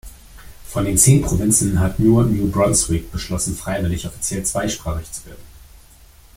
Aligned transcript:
Von 0.65 0.85
den 0.85 0.97
zehn 0.97 1.21
Provinzen 1.21 1.79
hat 1.79 1.99
nur 1.99 2.23
New 2.23 2.49
Brunswick 2.49 3.11
beschlossen, 3.11 3.55
freiwillig 3.55 4.07
offiziell 4.07 4.43
zweisprachig 4.43 5.11
zu 5.11 5.27
werden. 5.27 5.43